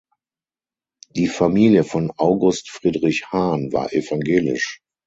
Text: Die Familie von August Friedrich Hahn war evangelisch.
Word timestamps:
Die 1.11 1.27
Familie 1.27 1.83
von 1.83 2.11
August 2.17 2.71
Friedrich 2.71 3.27
Hahn 3.31 3.71
war 3.71 3.93
evangelisch. 3.93 4.81